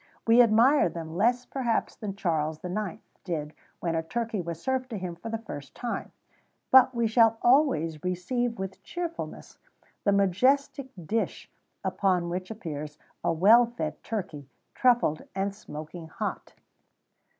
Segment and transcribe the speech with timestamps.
[0.25, 3.03] We admire them less perhaps than Charles IX.
[3.23, 6.13] did when a turkey was served to him for the first time,[XVII
[6.71, 9.59] 112] but we shall always receive with cheerfulness
[10.03, 11.51] the majestic dish
[11.83, 16.55] upon which appears a well fed turkey, truffled, and smoking hot.